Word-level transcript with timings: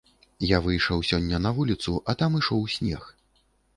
Я 0.51 0.61
выйшаў 0.67 1.03
сёння 1.09 1.39
на 1.47 1.51
вуліцу, 1.57 1.93
а 2.09 2.19
там 2.23 2.31
ішоў 2.41 2.67
снег. 2.77 3.03